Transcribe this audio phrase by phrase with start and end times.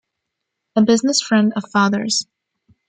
[0.75, 2.25] A business friend of father's.